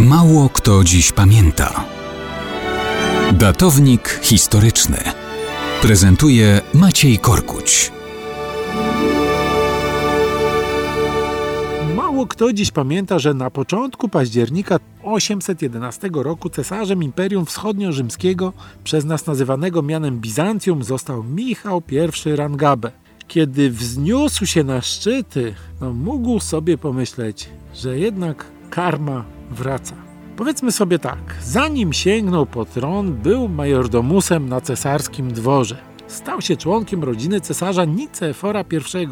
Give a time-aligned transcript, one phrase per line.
[0.00, 1.84] Mało kto dziś pamięta.
[3.32, 4.98] Datownik historyczny
[5.82, 7.92] prezentuje Maciej Korkuć.
[11.96, 18.52] Mało kto dziś pamięta, że na początku października 811 roku cesarzem Imperium Wschodnio-Rzymskiego,
[18.84, 21.82] przez nas nazywanego mianem Bizancjum, został Michał
[22.26, 22.92] I Rangabe.
[23.28, 29.94] Kiedy wzniósł się na szczyty, no mógł sobie pomyśleć, że jednak karma wraca.
[30.36, 35.76] Powiedzmy sobie tak, zanim sięgnął po tron, był majordomusem na cesarskim dworze.
[36.06, 39.06] Stał się członkiem rodziny cesarza Nicefora I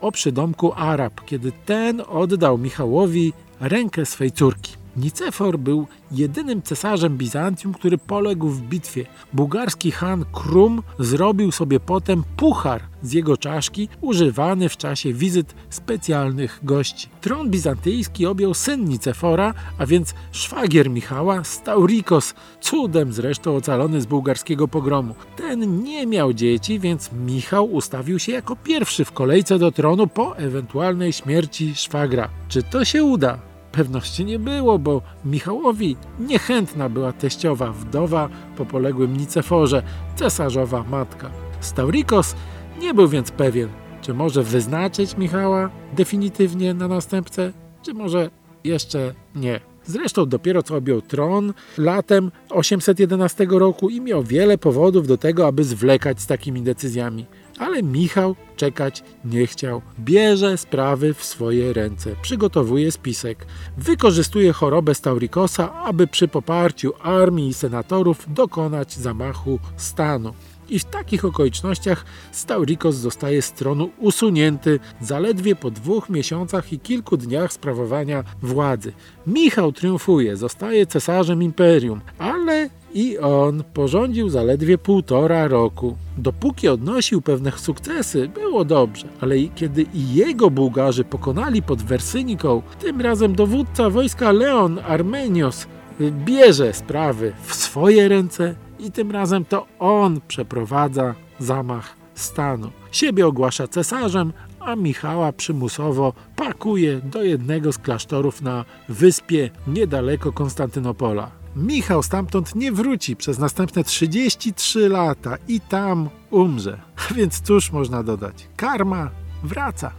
[0.00, 4.79] o przydomku Arab, kiedy ten oddał Michałowi rękę swej córki.
[4.96, 9.06] Nicefor był jedynym cesarzem Bizancjum, który poległ w bitwie.
[9.32, 16.60] Bułgarski Han Krum zrobił sobie potem puchar z jego czaszki, używany w czasie wizyt specjalnych
[16.62, 17.08] gości.
[17.20, 24.68] Tron bizantyjski objął syn Nicefora, a więc szwagier Michała, Staurikos, cudem zresztą ocalony z bułgarskiego
[24.68, 25.14] pogromu.
[25.36, 30.36] Ten nie miał dzieci, więc Michał ustawił się jako pierwszy w kolejce do tronu po
[30.36, 32.28] ewentualnej śmierci szwagra.
[32.48, 33.49] Czy to się uda?
[33.72, 39.82] Pewności nie było, bo Michałowi niechętna była teściowa, wdowa po poległym Niceforze,
[40.16, 41.30] cesarzowa matka.
[41.60, 42.34] Staurikos
[42.80, 43.68] nie był więc pewien,
[44.02, 48.30] czy może wyznaczyć Michała definitywnie na następcę, czy może
[48.64, 49.60] jeszcze nie.
[49.84, 55.64] Zresztą dopiero co objął tron latem 811 roku i miał wiele powodów do tego, aby
[55.64, 57.26] zwlekać z takimi decyzjami.
[57.60, 59.82] Ale Michał czekać nie chciał.
[59.98, 63.46] Bierze sprawy w swoje ręce, przygotowuje spisek.
[63.78, 70.34] Wykorzystuje chorobę Staurikosa, aby przy poparciu armii i senatorów dokonać zamachu stanu.
[70.68, 77.16] I w takich okolicznościach Staurikos zostaje z tronu usunięty zaledwie po dwóch miesiącach i kilku
[77.16, 78.92] dniach sprawowania władzy.
[79.26, 85.96] Michał triumfuje, zostaje cesarzem imperium, ale i on porządził zaledwie półtora roku.
[86.18, 93.00] Dopóki odnosił pewne sukcesy, było dobrze, ale kiedy i jego Bułgarzy pokonali pod Wersyniką, tym
[93.00, 95.66] razem dowódca wojska Leon Armenios
[96.10, 102.70] bierze sprawy w swoje ręce i tym razem to on przeprowadza zamach stanu.
[102.92, 111.39] Siebie ogłasza cesarzem, a Michała przymusowo pakuje do jednego z klasztorów na wyspie niedaleko Konstantynopola.
[111.56, 116.80] Michał stamtąd nie wróci przez następne 33 lata i tam umrze.
[117.16, 118.48] Więc cóż można dodać?
[118.56, 119.10] Karma
[119.42, 119.92] wraca.